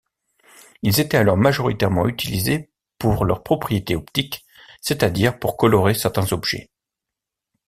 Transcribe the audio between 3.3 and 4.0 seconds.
propriétés